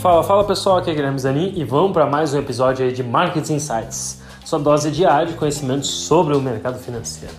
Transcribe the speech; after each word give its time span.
Fala, 0.00 0.22
fala 0.22 0.44
pessoal, 0.44 0.78
aqui 0.78 0.90
é 0.90 0.94
Guilherme 0.94 1.18
Zanin 1.18 1.52
e 1.54 1.62
vamos 1.62 1.92
para 1.92 2.06
mais 2.06 2.32
um 2.32 2.38
episódio 2.38 2.86
aí 2.86 2.90
de 2.90 3.02
Market 3.02 3.50
Insights, 3.50 4.22
sua 4.46 4.58
dose 4.58 4.90
diária 4.90 5.26
de 5.26 5.34
conhecimento 5.34 5.86
sobre 5.86 6.34
o 6.34 6.40
mercado 6.40 6.78
financeiro. 6.78 7.34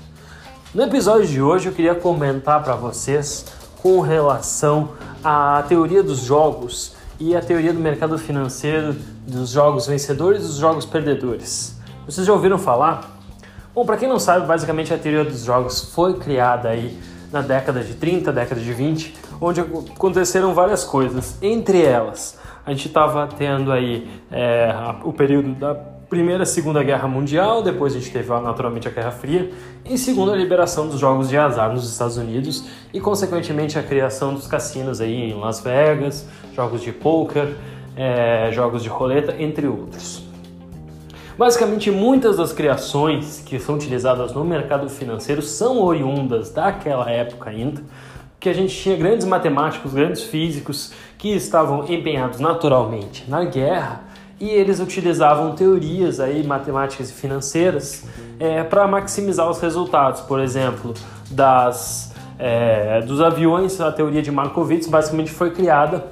No 0.71 0.84
episódio 0.84 1.25
de 1.25 1.41
hoje 1.41 1.70
eu 1.70 1.73
queria 1.73 1.95
comentar 1.95 2.63
para 2.63 2.75
vocês 2.75 3.47
com 3.82 4.00
relação 4.00 4.89
à 5.23 5.63
teoria 5.68 6.04
dos 6.04 6.20
jogos 6.20 6.93
e 7.20 7.36
a 7.36 7.41
teoria 7.41 7.73
do 7.73 7.79
mercado 7.79 8.16
financeiro 8.20 8.96
dos 9.25 9.50
jogos 9.50 9.88
vencedores 9.88 10.43
e 10.43 10.46
dos 10.46 10.57
jogos 10.57 10.86
perdedores. 10.86 11.80
Vocês 12.05 12.28
já 12.28 12.32
ouviram 12.32 12.59
falar? 12.59 13.20
Bom, 13.73 13.84
para 13.84 13.98
quem 13.98 14.07
não 14.07 14.20
sabe, 14.20 14.46
basicamente 14.46 14.93
a 14.93 15.00
teoria 15.00 15.25
dos 15.25 15.46
jogos 15.46 15.91
foi 15.96 16.14
criada 16.20 16.70
aí 16.70 16.96
na 17.32 17.41
década 17.41 17.84
de 17.84 17.96
30, 17.96 18.32
década 18.32 18.62
de 18.62 18.71
20, 18.71 19.16
onde 19.39 19.62
aconteceram 19.62 20.53
várias 20.53 20.84
coisas. 20.84 21.38
Entre 21.41 21.81
elas, 21.81 22.39
a 22.65 22.71
gente 22.71 22.88
estava 22.88 23.27
tendo 23.27 23.71
aí 23.71 24.09
é, 24.31 24.73
o 25.03 25.11
período 25.11 25.53
da 25.53 25.73
Primeira 26.11 26.43
e 26.43 26.45
Segunda 26.45 26.84
Guerra 26.84 27.07
Mundial, 27.07 27.63
depois 27.63 27.95
a 27.95 27.99
gente 27.99 28.11
teve 28.11 28.29
naturalmente 28.41 28.85
a 28.87 28.91
Guerra 28.91 29.11
Fria, 29.11 29.49
e 29.85 29.97
segundo 29.97 30.31
a 30.31 30.35
liberação 30.35 30.87
dos 30.87 30.99
jogos 30.99 31.29
de 31.29 31.37
azar 31.37 31.71
nos 31.71 31.89
Estados 31.89 32.17
Unidos 32.17 32.67
e 32.93 32.99
consequentemente 32.99 33.79
a 33.79 33.84
criação 33.84 34.34
dos 34.34 34.45
cassinos 34.45 34.99
aí 34.99 35.31
em 35.31 35.34
Las 35.34 35.61
Vegas, 35.61 36.27
jogos 36.53 36.81
de 36.81 36.91
poker, 36.91 37.55
é, 37.95 38.51
jogos 38.51 38.84
de 38.84 38.89
roleta, 38.89 39.35
entre 39.39 39.67
outros. 39.67 40.23
Basicamente, 41.37 41.89
muitas 41.89 42.37
das 42.37 42.51
criações 42.51 43.41
que 43.45 43.57
são 43.57 43.75
utilizadas 43.75 44.34
no 44.34 44.43
mercado 44.43 44.89
financeiro 44.89 45.41
são 45.41 45.81
oriundas 45.81 46.51
daquela 46.51 47.09
época 47.09 47.49
ainda, 47.49 47.81
que 48.41 48.50
a 48.50 48.54
gente 48.54 48.76
tinha 48.76 48.98
grandes 48.98 49.26
matemáticos, 49.26 49.94
grandes 49.94 50.23
físicos 50.23 50.91
que 51.16 51.30
estavam 51.30 51.85
empenhados 51.88 52.40
naturalmente 52.40 53.24
na 53.29 53.46
guerra 53.46 54.02
e 54.40 54.49
eles 54.49 54.79
utilizavam 54.79 55.54
teorias 55.54 56.20
aí 56.20 56.43
matemáticas 56.43 57.12
e 57.12 57.13
financeiras 57.13 58.04
é, 58.40 58.63
para 58.63 58.88
maximizar 58.88 59.48
os 59.48 59.62
resultados. 59.62 60.21
Por 60.21 60.40
exemplo, 60.40 60.96
das 61.30 62.12
é, 62.40 63.02
dos 63.02 63.21
aviões, 63.21 63.80
a 63.80 63.91
teoria 63.91 64.24
de 64.24 64.31
Markowitz 64.31 64.88
basicamente 64.88 65.30
foi 65.30 65.52
criada 65.52 66.03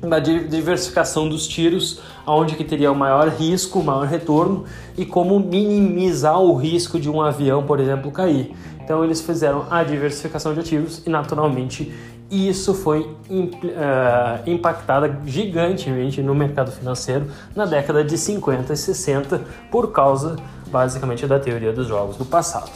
da 0.00 0.18
diversificação 0.18 1.28
dos 1.28 1.46
tiros, 1.46 2.00
aonde 2.24 2.54
que 2.54 2.64
teria 2.64 2.90
o 2.90 2.94
maior 2.94 3.28
risco, 3.28 3.80
o 3.80 3.84
maior 3.84 4.06
retorno 4.06 4.64
e 4.96 5.04
como 5.04 5.38
minimizar 5.40 6.40
o 6.40 6.54
risco 6.54 7.00
de 7.00 7.10
um 7.10 7.20
avião, 7.20 7.64
por 7.64 7.80
exemplo, 7.80 8.10
cair. 8.10 8.54
Então 8.80 9.04
eles 9.04 9.20
fizeram 9.20 9.66
a 9.70 9.82
diversificação 9.82 10.54
de 10.54 10.60
ativos 10.60 11.02
e 11.06 11.10
naturalmente 11.10 11.92
isso 12.30 12.74
foi 12.74 13.00
uh, 13.00 14.46
impactada 14.46 15.20
gigantemente 15.24 16.22
no 16.22 16.34
mercado 16.34 16.70
financeiro 16.70 17.26
na 17.56 17.64
década 17.64 18.04
de 18.04 18.18
50 18.18 18.72
e 18.72 18.76
60 18.76 19.40
por 19.70 19.92
causa 19.92 20.36
basicamente 20.66 21.26
da 21.26 21.38
teoria 21.38 21.72
dos 21.72 21.86
jogos 21.86 22.16
do 22.16 22.24
passado. 22.24 22.70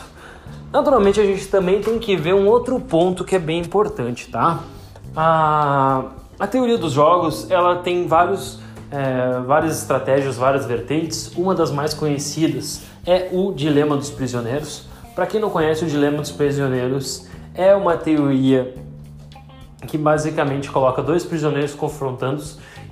Naturalmente 0.72 1.20
a 1.20 1.24
gente 1.24 1.46
também 1.48 1.82
tem 1.82 1.98
que 1.98 2.16
ver 2.16 2.34
um 2.34 2.46
outro 2.48 2.80
ponto 2.80 3.24
que 3.24 3.36
é 3.36 3.38
bem 3.38 3.60
importante, 3.60 4.30
tá? 4.30 4.60
A 5.14 6.04
a 6.42 6.46
teoria 6.48 6.76
dos 6.76 6.94
jogos 6.94 7.48
ela 7.52 7.76
tem 7.76 8.08
vários, 8.08 8.58
é, 8.90 9.38
várias 9.46 9.78
estratégias, 9.78 10.36
várias 10.36 10.66
vertentes. 10.66 11.30
Uma 11.36 11.54
das 11.54 11.70
mais 11.70 11.94
conhecidas 11.94 12.82
é 13.06 13.28
o 13.30 13.52
dilema 13.52 13.96
dos 13.96 14.10
prisioneiros. 14.10 14.84
Para 15.14 15.24
quem 15.24 15.40
não 15.40 15.50
conhece, 15.50 15.84
o 15.84 15.86
dilema 15.86 16.16
dos 16.18 16.32
prisioneiros 16.32 17.28
é 17.54 17.72
uma 17.76 17.96
teoria 17.96 18.74
que 19.86 19.96
basicamente 19.96 20.68
coloca 20.68 21.00
dois 21.00 21.24
prisioneiros 21.24 21.76
confrontando 21.76 22.42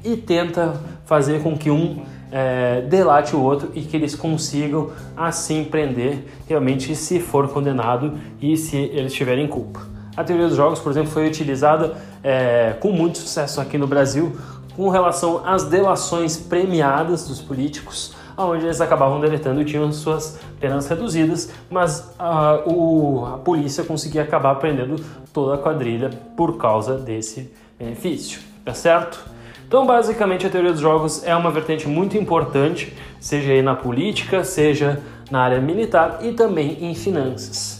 e 0.05 0.17
tenta 0.17 0.81
fazer 1.05 1.43
com 1.43 1.59
que 1.59 1.73
um 1.73 2.05
é, 2.31 2.83
delate 2.83 3.35
o 3.35 3.43
outro 3.43 3.73
e 3.75 3.83
que 3.83 3.97
eles 3.97 4.15
consigam 4.15 4.93
assim 5.17 5.65
prender 5.65 6.25
realmente 6.49 6.95
se 6.95 7.19
for 7.19 7.49
condenado 7.49 8.17
e 8.41 8.57
se 8.57 8.77
eles 8.77 9.13
tiverem 9.13 9.49
culpa. 9.49 10.00
A 10.21 10.25
teoria 10.25 10.49
dos 10.49 10.57
jogos, 10.59 10.79
por 10.79 10.93
exemplo, 10.93 11.11
foi 11.11 11.27
utilizada 11.27 11.97
é, 12.23 12.75
com 12.79 12.93
muito 12.93 13.17
sucesso 13.17 13.59
aqui 13.59 13.79
no 13.79 13.87
Brasil 13.87 14.37
com 14.77 14.91
relação 14.91 15.41
às 15.47 15.65
delações 15.65 16.37
premiadas 16.37 17.27
dos 17.27 17.41
políticos, 17.41 18.15
onde 18.37 18.67
eles 18.67 18.83
acabavam 18.83 19.19
deletando 19.19 19.63
e 19.63 19.65
tinham 19.65 19.91
suas 19.91 20.39
penas 20.61 20.87
reduzidas, 20.89 21.51
mas 21.71 22.13
a, 22.19 22.63
o, 22.67 23.25
a 23.35 23.39
polícia 23.39 23.83
conseguia 23.83 24.23
acabar 24.23 24.57
prendendo 24.57 25.03
toda 25.33 25.55
a 25.55 25.59
quadrilha 25.59 26.11
por 26.37 26.59
causa 26.59 26.99
desse 26.99 27.51
benefício, 27.79 28.43
tá 28.63 28.75
certo? 28.75 29.25
Então, 29.67 29.87
basicamente, 29.87 30.47
a 30.47 30.51
teoria 30.51 30.73
dos 30.73 30.83
jogos 30.83 31.25
é 31.25 31.35
uma 31.35 31.51
vertente 31.51 31.89
muito 31.89 32.19
importante, 32.19 32.95
seja 33.19 33.53
aí 33.53 33.63
na 33.63 33.75
política, 33.75 34.45
seja 34.45 35.01
na 35.31 35.41
área 35.41 35.61
militar 35.63 36.19
e 36.21 36.33
também 36.33 36.77
em 36.85 36.95
finanças. 36.95 37.80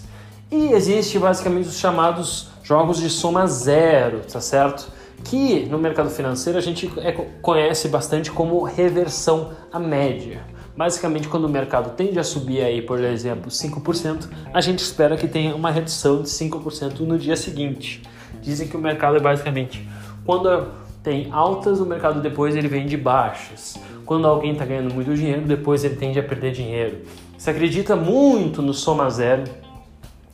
E 0.51 0.73
existe 0.73 1.19
basicamente 1.19 1.69
os 1.69 1.79
chamados 1.79 2.49
jogos 2.63 2.99
de 2.99 3.09
soma 3.09 3.47
zero, 3.47 4.21
tá 4.21 4.41
certo? 4.41 4.91
Que 5.25 5.67
no 5.67 5.79
mercado 5.79 6.11
financeiro 6.11 6.59
a 6.59 6.63
gente 6.63 6.91
é, 6.99 7.13
conhece 7.41 7.89
bastante 7.89 8.31
como 8.31 8.63
reversão 8.63 9.53
à 9.73 9.79
média. 9.79 10.45
Basicamente, 10.77 11.29
quando 11.29 11.45
o 11.45 11.49
mercado 11.49 11.95
tende 11.95 12.19
a 12.19 12.25
subir 12.25 12.63
aí, 12.63 12.81
por 12.81 13.01
exemplo, 13.01 13.51
5%, 13.51 14.29
a 14.53 14.61
gente 14.61 14.79
espera 14.79 15.17
que 15.17 15.29
tenha 15.29 15.55
uma 15.55 15.71
redução 15.71 16.23
de 16.23 16.29
5% 16.29 17.01
no 17.01 17.19
dia 17.19 17.37
seguinte. 17.37 18.03
Dizem 18.41 18.67
que 18.67 18.77
o 18.77 18.81
mercado 18.81 19.17
é 19.17 19.21
basicamente 19.21 19.87
quando 20.25 20.69
tem 21.03 21.29
altas, 21.33 21.81
o 21.81 21.87
mercado 21.87 22.21
depois 22.21 22.55
ele 22.55 22.69
vem 22.69 22.87
de 22.87 22.97
baixas. 22.97 23.79
Quando 24.05 24.27
alguém 24.27 24.53
está 24.53 24.65
ganhando 24.65 24.93
muito 24.93 25.15
dinheiro, 25.15 25.43
depois 25.43 25.83
ele 25.85 25.97
tende 25.97 26.19
a 26.19 26.23
perder 26.23 26.53
dinheiro. 26.53 26.99
Se 27.39 27.51
acredita 27.51 27.97
muito 27.97 28.61
no 28.61 28.75
soma 28.75 29.09
zero, 29.09 29.45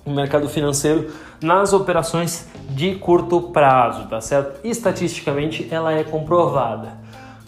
no 0.07 0.15
mercado 0.15 0.49
financeiro 0.49 1.11
nas 1.43 1.73
operações 1.73 2.49
de 2.71 2.95
curto 2.95 3.41
prazo, 3.41 4.07
tá 4.09 4.21
certo? 4.21 4.61
Estatisticamente 4.65 5.67
ela 5.71 5.93
é 5.93 6.05
comprovada. 6.05 6.93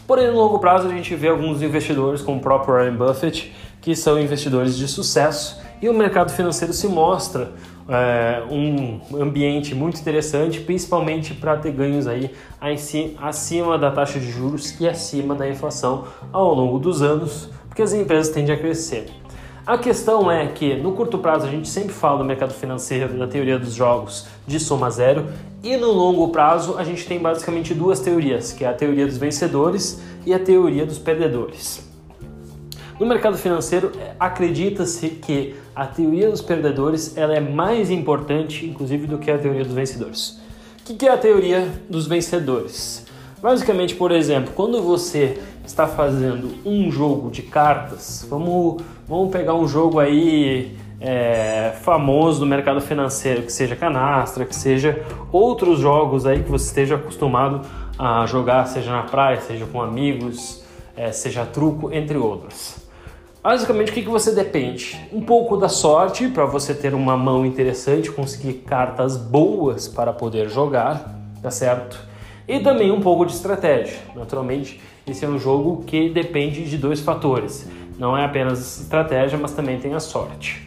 Porém, 0.06 0.28
no 0.28 0.36
longo 0.36 0.58
prazo 0.58 0.88
a 0.88 0.91
gente 0.91 1.14
vê 1.14 1.28
alguns 1.28 1.62
investidores, 1.62 2.22
como 2.22 2.38
o 2.38 2.41
próprio 2.41 2.74
Warren 2.74 2.96
Buffett, 2.96 3.52
que 3.80 3.94
são 3.94 4.19
investidores 4.19 4.76
de 4.76 4.88
sucesso 4.88 5.60
e 5.80 5.88
o 5.88 5.94
mercado 5.94 6.32
financeiro 6.32 6.72
se 6.72 6.88
mostra 6.88 7.52
é, 7.88 8.42
um 8.50 9.00
ambiente 9.20 9.75
muito 9.75 10.00
interessante, 10.00 10.60
principalmente 10.60 11.34
para 11.34 11.56
ter 11.56 11.72
ganhos 11.72 12.06
aí 12.06 12.30
acima 13.20 13.78
da 13.78 13.90
taxa 13.90 14.19
de 14.19 14.30
juros 14.30 14.78
e 14.80 14.88
acima 14.88 15.34
da 15.34 15.48
inflação 15.48 16.04
ao 16.32 16.54
longo 16.54 16.78
dos 16.78 17.00
anos, 17.00 17.48
porque 17.69 17.82
as 17.82 17.92
empresas 17.92 18.32
tendem 18.32 18.54
a 18.54 18.58
crescer. 18.58 19.06
A 19.68 19.76
questão 19.76 20.32
é 20.32 20.46
que 20.46 20.76
no 20.76 20.92
curto 20.92 21.18
prazo 21.18 21.46
a 21.46 21.50
gente 21.50 21.68
sempre 21.68 21.92
fala 21.92 22.16
do 22.16 22.24
mercado 22.24 22.54
financeiro, 22.54 23.12
da 23.12 23.26
teoria 23.26 23.58
dos 23.58 23.74
jogos 23.74 24.26
de 24.46 24.58
soma 24.58 24.88
zero, 24.88 25.26
e 25.62 25.76
no 25.76 25.92
longo 25.92 26.28
prazo 26.28 26.78
a 26.78 26.84
gente 26.84 27.06
tem 27.06 27.18
basicamente 27.18 27.74
duas 27.74 28.00
teorias, 28.00 28.50
que 28.50 28.64
é 28.64 28.68
a 28.68 28.72
teoria 28.72 29.04
dos 29.04 29.18
vencedores 29.18 30.00
e 30.24 30.32
a 30.32 30.38
teoria 30.38 30.86
dos 30.86 30.98
perdedores. 30.98 31.86
No 32.98 33.04
mercado 33.04 33.36
financeiro, 33.36 33.92
acredita-se 34.18 35.10
que 35.10 35.54
a 35.76 35.84
teoria 35.84 36.30
dos 36.30 36.40
perdedores 36.40 37.14
ela 37.14 37.34
é 37.34 37.40
mais 37.40 37.90
importante, 37.90 38.64
inclusive, 38.64 39.06
do 39.06 39.18
que 39.18 39.30
a 39.30 39.36
teoria 39.36 39.64
dos 39.64 39.74
vencedores. 39.74 40.40
O 40.80 40.94
que 40.94 41.06
é 41.06 41.12
a 41.12 41.18
teoria 41.18 41.68
dos 41.90 42.06
vencedores? 42.06 43.04
Basicamente, 43.41 43.94
por 43.94 44.10
exemplo, 44.10 44.53
quando 44.54 44.82
você 44.82 45.41
está 45.65 45.87
fazendo 45.87 46.50
um 46.65 46.91
jogo 46.91 47.31
de 47.31 47.43
cartas, 47.43 48.26
vamos, 48.28 48.82
vamos 49.06 49.31
pegar 49.31 49.54
um 49.54 49.69
jogo 49.69 50.00
aí 50.00 50.76
é, 51.00 51.72
famoso 51.82 52.41
do 52.41 52.47
mercado 52.47 52.81
financeiro, 52.81 53.43
que 53.43 53.53
seja 53.53 53.76
canastra, 53.76 54.44
que 54.44 54.56
seja 54.56 55.04
outros 55.31 55.79
jogos 55.79 56.26
aí 56.26 56.43
que 56.43 56.50
você 56.50 56.67
esteja 56.67 56.96
acostumado 56.96 57.61
a 57.96 58.26
jogar, 58.26 58.67
seja 58.67 58.90
na 58.90 59.05
praia, 59.05 59.41
seja 59.41 59.67
com 59.67 59.81
amigos, 59.81 60.64
é, 60.96 61.12
seja 61.12 61.46
truco, 61.46 61.93
entre 61.93 62.19
outros. 62.19 62.76
Basicamente, 63.41 63.93
o 63.93 63.94
que, 63.94 64.02
que 64.02 64.11
você 64.11 64.34
depende? 64.34 64.99
Um 65.12 65.20
pouco 65.20 65.56
da 65.56 65.69
sorte 65.69 66.29
para 66.29 66.44
você 66.44 66.75
ter 66.75 66.93
uma 66.93 67.17
mão 67.17 67.46
interessante, 67.46 68.11
conseguir 68.11 68.55
cartas 68.67 69.17
boas 69.17 69.87
para 69.87 70.12
poder 70.12 70.49
jogar, 70.50 71.17
tá 71.41 71.50
certo? 71.50 72.08
E 72.48 72.60
também 72.60 72.90
um 72.90 73.00
pouco 73.00 73.26
de 73.26 73.32
estratégia. 73.32 73.98
Naturalmente, 74.16 74.80
esse 75.06 75.22
é 75.22 75.28
um 75.28 75.38
jogo 75.38 75.84
que 75.84 76.08
depende 76.08 76.64
de 76.64 76.78
dois 76.78 77.00
fatores. 77.00 77.68
Não 77.98 78.16
é 78.16 78.24
apenas 78.24 78.80
estratégia, 78.80 79.38
mas 79.38 79.52
também 79.52 79.78
tem 79.78 79.92
a 79.92 80.00
sorte. 80.00 80.66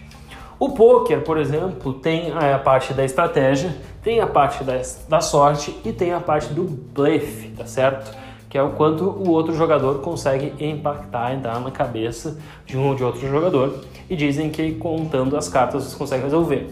O 0.59 0.69
poker, 0.69 1.21
por 1.21 1.39
exemplo, 1.39 1.91
tem 1.93 2.31
a 2.31 2.59
parte 2.59 2.93
da 2.93 3.03
estratégia, 3.03 3.75
tem 4.03 4.19
a 4.19 4.27
parte 4.27 4.63
da, 4.63 4.79
da 5.09 5.21
sorte 5.21 5.75
e 5.83 5.91
tem 5.91 6.13
a 6.13 6.19
parte 6.19 6.53
do 6.53 6.65
blefe, 6.65 7.47
tá 7.57 7.65
certo? 7.65 8.15
Que 8.47 8.59
é 8.59 8.61
o 8.61 8.69
quanto 8.73 9.05
o 9.05 9.31
outro 9.31 9.55
jogador 9.55 10.01
consegue 10.01 10.53
impactar, 10.63 11.33
entrar 11.33 11.59
na 11.59 11.71
cabeça 11.71 12.37
de 12.63 12.77
um 12.77 12.89
ou 12.89 12.95
de 12.95 13.03
outro 13.03 13.27
jogador. 13.27 13.83
E 14.07 14.15
dizem 14.15 14.51
que 14.51 14.73
contando 14.73 15.35
as 15.35 15.49
cartas 15.49 15.85
você 15.85 15.97
consegue 15.97 16.25
resolver. 16.25 16.69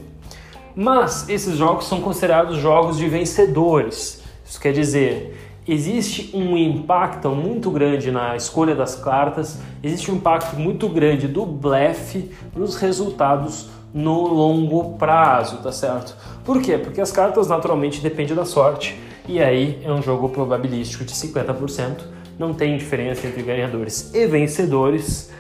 Mas 0.76 1.28
esses 1.28 1.58
jogos 1.58 1.86
são 1.86 2.00
considerados 2.00 2.58
jogos 2.58 2.96
de 2.96 3.08
vencedores. 3.08 4.22
Isso 4.50 4.60
quer 4.60 4.74
dizer, 4.74 5.38
existe 5.68 6.36
um 6.36 6.58
impacto 6.58 7.30
muito 7.30 7.70
grande 7.70 8.12
na 8.12 8.36
escolha 8.36 8.74
das 8.74 8.96
cartas, 8.96 9.60
existe 9.84 10.12
um 10.12 10.16
impacto 10.16 10.60
muito 10.60 10.90
grande 10.90 11.28
do 11.28 11.46
blefe 11.46 12.32
nos 12.56 12.76
resultados 12.76 13.70
no 13.94 14.26
longo 14.28 14.98
prazo, 14.98 15.58
tá 15.58 15.72
certo? 15.72 16.18
Por 16.44 16.60
quê? 16.64 16.80
Porque 16.80 17.00
as 17.00 17.12
cartas 17.12 17.48
naturalmente 17.48 18.02
dependem 18.02 18.36
da 18.36 18.44
sorte 18.44 19.00
e 19.28 19.40
aí 19.40 19.80
é 19.84 19.92
um 19.92 20.02
jogo 20.02 20.30
probabilístico 20.30 21.06
de 21.06 21.14
50%, 21.14 22.00
não 22.40 22.52
tem 22.52 22.76
diferença 22.76 23.28
entre 23.28 23.44
ganhadores 23.44 24.12
e 24.16 24.26
vencedores, 24.26 25.32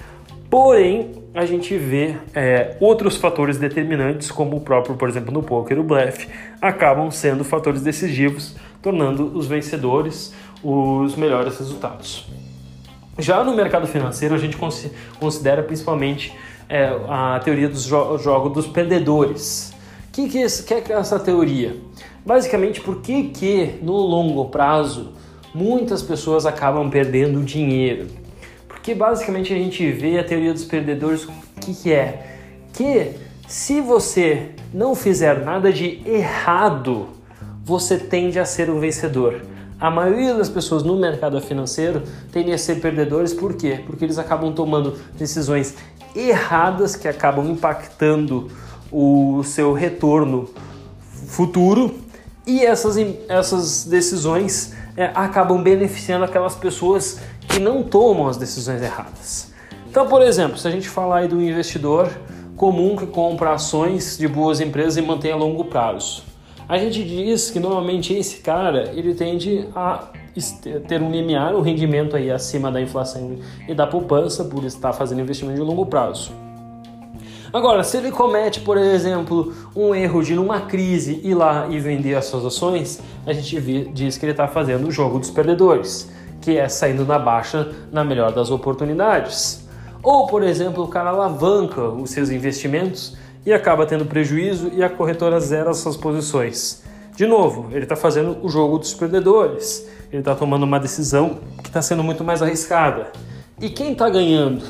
porém 0.51 1.13
a 1.33 1.45
gente 1.45 1.75
vê 1.77 2.15
é, 2.35 2.75
outros 2.79 3.17
fatores 3.17 3.57
determinantes, 3.57 4.29
como 4.29 4.57
o 4.57 4.61
próprio, 4.61 4.95
por 4.95 5.09
exemplo, 5.09 5.31
no 5.31 5.41
poker, 5.41 5.79
o 5.79 5.83
blefe, 5.83 6.27
acabam 6.61 7.09
sendo 7.09 7.43
fatores 7.43 7.81
decisivos, 7.81 8.55
tornando 8.81 9.37
os 9.37 9.47
vencedores 9.47 10.33
os 10.63 11.15
melhores 11.15 11.57
resultados. 11.57 12.25
Já 13.17 13.43
no 13.43 13.55
mercado 13.55 13.87
financeiro, 13.87 14.35
a 14.35 14.37
gente 14.37 14.57
considera 15.19 15.63
principalmente 15.63 16.33
é, 16.69 16.85
a 17.07 17.39
teoria 17.43 17.67
dos 17.67 17.83
jo 17.83 18.17
jogos 18.17 18.53
dos 18.53 18.67
perdedores. 18.67 19.73
O 20.07 20.11
que, 20.11 20.29
que, 20.29 20.43
é, 20.43 20.81
que 20.81 20.93
é 20.93 20.95
essa 20.95 21.19
teoria? 21.19 21.75
Basicamente, 22.25 22.81
por 22.81 23.01
que, 23.01 23.23
que 23.23 23.79
no 23.81 23.93
longo 23.93 24.45
prazo 24.45 25.13
muitas 25.53 26.01
pessoas 26.01 26.45
acabam 26.45 26.89
perdendo 26.89 27.43
dinheiro? 27.43 28.07
Porque 28.67 28.93
basicamente 28.93 29.53
a 29.53 29.57
gente 29.57 29.91
vê 29.91 30.19
a 30.19 30.23
teoria 30.23 30.53
dos 30.53 30.65
perdedores, 30.65 31.25
o 31.25 31.31
que, 31.61 31.73
que 31.73 31.93
é? 31.93 32.37
Que 32.73 33.15
se 33.47 33.81
você 33.81 34.51
não 34.73 34.95
fizer 34.95 35.43
nada 35.43 35.73
de 35.73 36.01
errado, 36.05 37.09
você 37.69 37.99
tende 37.99 38.39
a 38.39 38.45
ser 38.45 38.67
um 38.67 38.79
vencedor. 38.79 39.43
A 39.79 39.91
maioria 39.91 40.33
das 40.33 40.49
pessoas 40.49 40.81
no 40.81 40.97
mercado 40.97 41.39
financeiro 41.39 42.01
tendem 42.31 42.51
a 42.51 42.57
ser 42.57 42.81
perdedores, 42.81 43.31
por 43.31 43.53
quê? 43.53 43.81
Porque 43.85 44.03
eles 44.03 44.17
acabam 44.17 44.51
tomando 44.51 44.97
decisões 45.15 45.75
erradas 46.15 46.95
que 46.95 47.07
acabam 47.07 47.47
impactando 47.47 48.49
o 48.91 49.43
seu 49.43 49.71
retorno 49.71 50.49
futuro 51.27 51.93
e 52.45 52.65
essas, 52.65 52.97
essas 53.29 53.85
decisões 53.85 54.73
é, 54.97 55.11
acabam 55.13 55.61
beneficiando 55.61 56.25
aquelas 56.25 56.55
pessoas 56.55 57.19
que 57.47 57.59
não 57.59 57.83
tomam 57.83 58.27
as 58.27 58.35
decisões 58.35 58.81
erradas. 58.81 59.53
Então, 59.87 60.07
por 60.07 60.23
exemplo, 60.23 60.57
se 60.57 60.67
a 60.67 60.71
gente 60.71 60.89
falar 60.89 61.19
aí 61.19 61.27
do 61.27 61.39
investidor 61.39 62.09
comum 62.57 62.95
que 62.95 63.05
compra 63.05 63.53
ações 63.53 64.17
de 64.17 64.27
boas 64.27 64.59
empresas 64.59 64.97
e 64.97 65.01
mantém 65.03 65.31
a 65.31 65.35
longo 65.35 65.65
prazo. 65.65 66.28
A 66.69 66.77
gente 66.77 67.03
diz 67.03 67.49
que 67.49 67.59
normalmente 67.59 68.13
esse 68.13 68.41
cara 68.41 68.91
ele 68.93 69.15
tende 69.15 69.67
a 69.75 70.03
ter 70.87 71.01
um 71.01 71.09
limiar, 71.09 71.55
um 71.55 71.61
rendimento 71.61 72.15
aí 72.15 72.29
acima 72.29 72.71
da 72.71 72.79
inflação 72.79 73.37
e 73.67 73.73
da 73.73 73.87
poupança 73.87 74.43
por 74.45 74.63
estar 74.63 74.93
fazendo 74.93 75.19
investimento 75.19 75.59
de 75.59 75.65
longo 75.65 75.83
prazo. 75.87 76.31
Agora, 77.51 77.83
se 77.83 77.97
ele 77.97 78.11
comete, 78.11 78.59
por 78.59 78.77
exemplo, 78.77 79.51
um 79.75 79.95
erro 79.95 80.21
de 80.21 80.35
numa 80.35 80.61
crise 80.61 81.19
ir 81.23 81.33
lá 81.33 81.67
e 81.67 81.79
vender 81.79 82.13
as 82.13 82.25
suas 82.25 82.45
ações, 82.45 83.01
a 83.25 83.33
gente 83.33 83.89
diz 83.91 84.19
que 84.19 84.25
ele 84.25 84.33
está 84.33 84.47
fazendo 84.47 84.87
o 84.87 84.91
jogo 84.91 85.17
dos 85.17 85.31
perdedores, 85.31 86.07
que 86.39 86.55
é 86.55 86.69
saindo 86.69 87.03
na 87.03 87.17
baixa 87.17 87.73
na 87.91 88.03
melhor 88.03 88.31
das 88.31 88.51
oportunidades. 88.51 89.67
Ou, 90.03 90.27
por 90.27 90.43
exemplo, 90.43 90.83
o 90.83 90.87
cara 90.87 91.09
alavanca 91.09 91.81
os 91.81 92.11
seus 92.11 92.29
investimentos 92.29 93.17
e 93.49 93.53
acaba 93.53 93.83
tendo 93.83 94.05
prejuízo 94.05 94.69
e 94.75 94.83
a 94.83 94.89
corretora 94.89 95.39
zera 95.39 95.71
as 95.71 95.77
suas 95.77 95.97
posições. 95.97 96.83
De 97.15 97.25
novo, 97.25 97.69
ele 97.71 97.81
está 97.81 97.95
fazendo 97.95 98.37
o 98.43 98.47
jogo 98.47 98.77
dos 98.77 98.93
perdedores, 98.93 99.87
ele 100.11 100.21
está 100.21 100.35
tomando 100.35 100.61
uma 100.61 100.79
decisão 100.79 101.39
que 101.63 101.67
está 101.67 101.81
sendo 101.81 102.03
muito 102.03 102.23
mais 102.23 102.43
arriscada. 102.43 103.11
E 103.59 103.67
quem 103.67 103.93
está 103.93 104.07
ganhando? 104.07 104.63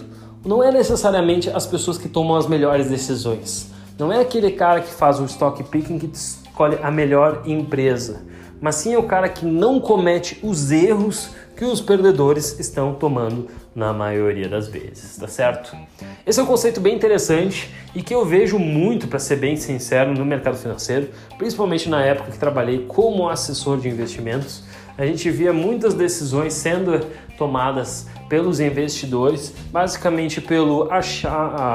Não 0.46 0.64
é 0.64 0.72
necessariamente 0.72 1.50
as 1.50 1.68
pessoas 1.68 1.98
que 1.98 2.08
tomam 2.08 2.38
as 2.38 2.48
melhores 2.48 2.90
decisões. 2.90 3.70
Não 4.00 4.14
é 4.14 4.22
aquele 4.22 4.52
cara 4.52 4.80
que 4.80 4.94
faz 4.94 5.20
o 5.20 5.26
stock 5.26 5.62
picking 5.66 6.00
que 6.00 6.10
escolhe 6.14 6.80
a 6.82 6.90
melhor 6.90 7.42
empresa, 7.46 8.22
mas 8.62 8.76
sim 8.76 8.94
é 8.94 8.98
o 8.98 9.04
cara 9.04 9.28
que 9.28 9.46
não 9.46 9.78
comete 9.82 10.40
os 10.42 10.72
erros 10.72 11.32
que 11.60 11.66
os 11.66 11.82
perdedores 11.82 12.58
estão 12.58 12.94
tomando 12.94 13.50
na 13.76 13.92
maioria 13.92 14.48
das 14.48 14.70
vezes, 14.70 15.18
tá 15.18 15.28
certo? 15.28 15.76
Esse 16.26 16.40
é 16.40 16.44
um 16.44 16.46
conceito 16.46 16.80
bem 16.80 16.96
interessante 16.96 17.70
e 17.94 18.02
que 18.02 18.16
eu 18.16 18.26
vejo 18.26 18.58
muito, 18.58 19.10
para 19.10 19.20
ser 19.20 19.36
bem 19.36 19.58
sincero, 19.58 20.14
no 20.14 20.24
mercado 20.24 20.56
financeiro, 20.56 21.10
principalmente 21.38 21.90
na 21.90 22.02
época 22.02 22.32
que 22.32 22.40
trabalhei 22.40 22.86
como 22.88 23.28
assessor 23.28 23.78
de 23.78 23.90
investimentos. 23.90 24.64
A 24.98 25.06
gente 25.06 25.30
via 25.30 25.52
muitas 25.52 25.94
decisões 25.94 26.54
sendo 26.54 27.06
tomadas 27.38 28.08
pelos 28.30 28.62
investidores, 28.62 29.54
basicamente 29.70 30.40
pelo 30.40 30.88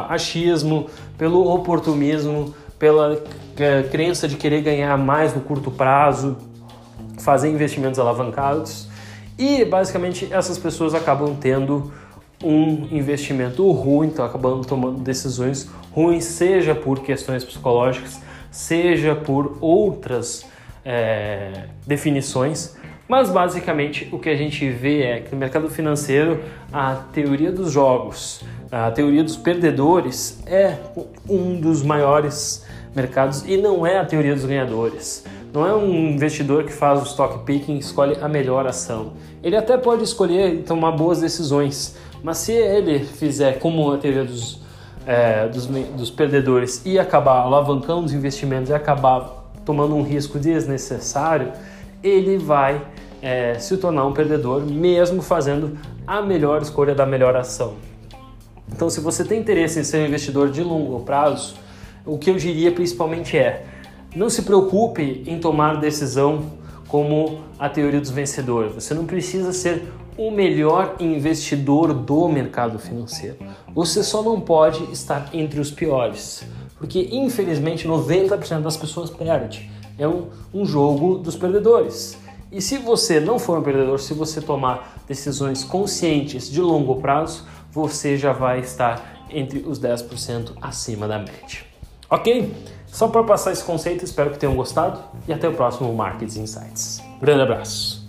achismo, 0.09 0.87
pelo 1.19 1.47
oportunismo, 1.47 2.55
pela 2.79 3.23
é, 3.59 3.83
crença 3.83 4.27
de 4.27 4.37
querer 4.37 4.63
ganhar 4.63 4.97
mais 4.97 5.35
no 5.35 5.43
curto 5.43 5.71
prazo, 5.71 6.39
fazer 7.19 7.51
investimentos 7.51 8.01
alavancados 8.01 8.94
e 9.39 9.65
basicamente 9.65 10.29
essas 10.31 10.59
pessoas 10.59 10.95
acabam 10.95 11.37
tendo 11.41 11.93
um 12.43 12.89
investimento 12.91 13.71
ruim, 13.71 14.09
então 14.09 14.25
acabando 14.25 14.67
tomando 14.67 14.99
decisões 15.01 15.69
ruins, 15.93 16.25
seja 16.25 16.75
por 16.75 17.01
questões 17.01 17.45
psicológicas, 17.45 18.21
seja 18.51 19.15
por 19.15 19.59
outras 19.61 20.45
é, 20.85 21.65
definições. 21.87 22.77
Mas 23.07 23.31
basicamente 23.31 24.09
o 24.13 24.19
que 24.19 24.29
a 24.29 24.37
gente 24.37 24.69
vê 24.71 25.03
é 25.03 25.21
que 25.21 25.33
no 25.33 25.39
mercado 25.39 25.69
financeiro 25.69 26.43
a 26.73 26.95
teoria 26.95 27.53
dos 27.53 27.71
jogos, 27.71 28.43
a 28.71 28.91
teoria 28.91 29.23
dos 29.23 29.37
perdedores 29.37 30.43
é 30.47 30.77
um 31.29 31.61
dos 31.61 31.83
maiores 31.83 32.65
mercados 32.95 33.45
e 33.47 33.57
não 33.57 33.87
é 33.87 33.99
a 33.99 34.05
teoria 34.05 34.35
dos 34.35 34.45
ganhadores. 34.45 35.25
Não 35.55 35.65
é 35.65 35.73
um 35.73 36.09
investidor 36.09 36.65
que 36.65 36.73
faz 36.73 37.01
o 37.01 37.05
stock 37.05 37.45
picking 37.45 37.77
e 37.77 37.79
escolhe 37.79 38.19
a 38.21 38.29
melhor 38.29 38.67
ação. 38.67 39.13
Ele 39.41 39.55
até 39.57 39.77
pode 39.77 40.03
escolher 40.03 40.53
e 40.53 40.63
tomar 40.65 40.91
boas 40.91 41.21
decisões, 41.21 41.97
mas 42.25 42.39
se 42.39 42.51
ele 42.51 42.99
fizer 42.99 43.61
como 43.61 43.93
a 43.93 43.97
teoria 43.97 44.25
dos, 44.25 44.61
é, 45.07 45.47
dos, 45.47 45.67
dos 45.69 46.11
perdedores 46.11 46.83
e 46.85 46.99
acabar 46.99 47.37
alavancando 47.37 48.07
os 48.07 48.13
investimentos 48.13 48.69
e 48.69 48.75
acabar 48.75 49.49
tomando 49.65 49.95
um 49.95 50.03
risco 50.03 50.41
desnecessário, 50.41 51.53
ele 52.03 52.37
vai 52.37 52.85
é, 53.23 53.55
se 53.55 53.77
tornar 53.77 54.07
um 54.07 54.13
perdedor 54.13 54.67
mesmo 54.67 55.23
fazendo 55.23 55.79
a 56.05 56.21
melhor 56.21 56.63
escolha 56.63 56.97
da 56.97 57.07
melhor 57.07 57.37
ação. 57.37 57.75
Então, 58.73 58.91
se 58.91 58.99
você 58.99 59.25
tem 59.25 59.39
interesse 59.39 59.79
em 59.79 59.85
ser 59.85 59.99
um 59.99 60.07
investidor 60.09 60.51
de 60.51 60.65
longo 60.65 60.99
prazo, 61.05 61.55
o 62.05 62.19
que 62.19 62.29
eu 62.29 62.35
diria 62.35 62.73
principalmente 62.73 63.39
é 63.39 63.67
não 64.15 64.31
se 64.31 64.43
preocupe 64.43 65.23
em 65.27 65.39
tomar 65.39 65.81
decisão 65.81 66.53
como 66.89 67.41
a 67.59 67.69
teoria 67.69 68.01
dos 68.01 68.11
vencedores. 68.11 68.75
Você 68.75 68.95
não 68.95 69.05
precisa 69.05 69.53
ser 69.53 69.93
o 70.17 70.31
melhor 70.31 70.97
investidor 71.01 71.93
do 71.93 72.29
mercado 72.29 72.79
financeiro. 72.79 73.37
Você 73.75 74.03
só 74.03 74.23
não 74.23 74.41
pode 74.41 74.85
estar 74.93 75.29
entre 75.33 75.59
os 75.59 75.71
piores, 75.71 76.45
porque 76.79 77.09
infelizmente 77.11 77.89
90% 77.89 78.61
das 78.61 78.77
pessoas 78.77 79.11
perde. 79.11 79.69
É 79.99 80.07
um, 80.07 80.27
um 80.53 80.65
jogo 80.65 81.19
dos 81.19 81.37
perdedores. 81.37 82.17
E 82.51 82.63
se 82.63 82.79
você 82.79 83.19
não 83.19 83.39
for 83.39 83.59
um 83.59 83.63
perdedor, 83.63 83.99
se 83.99 84.15
você 84.15 84.41
tomar 84.41 85.03
decisões 85.09 85.65
conscientes 85.65 86.49
de 86.49 86.61
longo 86.61 86.97
prazo, 87.01 87.45
você 87.73 88.17
já 88.17 88.33
vai 88.33 88.61
estar 88.61 89.27
entre 89.31 89.65
os 89.67 89.81
10% 89.81 90.53
acima 90.63 91.09
da 91.09 91.19
média. 91.19 91.63
Ok? 92.09 92.53
Só 92.95 93.09
para 93.09 93.25
passar 93.25 93.51
esse 93.51 93.65
conceito, 93.65 94.05
espero 94.05 94.31
que 94.31 94.39
tenham 94.39 94.55
gostado 94.55 95.01
e 95.27 95.33
até 95.33 95.49
o 95.49 95.53
próximo 95.53 95.93
Markets 95.93 96.37
Insights. 96.37 97.03
Grande 97.21 97.43
abraço! 97.43 98.04